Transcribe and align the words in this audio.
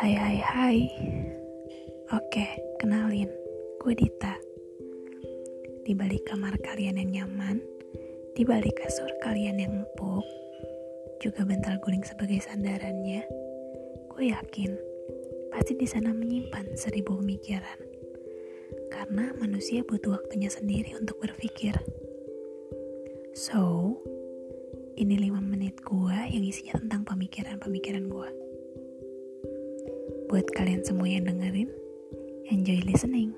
Hai 0.00 0.16
hai 0.16 0.38
hai. 0.40 0.78
Oke, 2.16 2.48
kenalin. 2.80 3.28
Gue 3.84 3.92
Dita. 3.92 4.32
Di 5.84 5.92
balik 5.92 6.24
kamar 6.24 6.56
kalian 6.64 6.96
yang 6.96 7.12
nyaman 7.12 7.60
Di 8.32 8.40
balik 8.48 8.80
kasur 8.80 9.12
kalian 9.20 9.60
yang 9.60 9.84
empuk 9.84 10.24
Juga 11.20 11.44
bental 11.44 11.76
guling 11.84 12.04
sebagai 12.04 12.40
sandarannya 12.40 13.28
Gue 14.08 14.32
yakin 14.32 14.72
Pasti 15.52 15.76
di 15.76 15.84
sana 15.84 16.16
menyimpan 16.16 16.78
seribu 16.78 17.20
pemikiran. 17.20 17.78
Karena 18.88 19.34
manusia 19.36 19.82
butuh 19.82 20.16
waktunya 20.16 20.48
sendiri 20.48 20.96
untuk 20.96 21.18
berpikir. 21.20 21.74
So, 23.36 23.98
ini 24.96 25.28
5 25.28 25.42
menit 25.42 25.82
gue 25.82 26.18
yang 26.32 26.44
isinya 26.46 26.78
tentang 26.78 27.02
pemikiran-pemikiran 27.04 28.06
gue. 28.08 28.49
Buat 30.30 30.46
kalian 30.54 30.86
semua 30.86 31.10
yang 31.10 31.26
dengerin, 31.26 31.66
enjoy 32.54 32.78
listening. 32.86 33.34